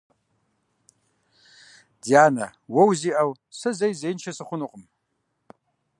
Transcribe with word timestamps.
Дянэ, 2.03 2.47
уэ 2.73 2.83
узиӀэу 2.89 3.31
сэ 3.59 3.69
зэи 3.77 3.93
зеиншэ 3.99 4.31
сыхъунукъым. 4.37 4.83